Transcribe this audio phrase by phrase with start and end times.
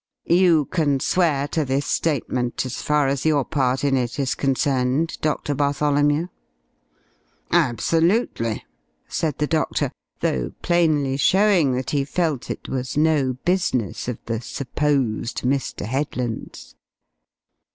[0.25, 5.15] You can swear to this statement as far as your part in it is concerned,
[5.21, 6.25] Doctor Bartholomew?"
[7.51, 8.65] "Absolutely,"
[9.07, 9.91] said the doctor,
[10.21, 15.85] though plainly showing that he felt it was no business of the supposed Mr.
[15.85, 16.75] Headland's.